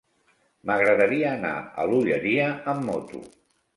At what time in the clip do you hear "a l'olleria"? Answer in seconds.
1.83-2.49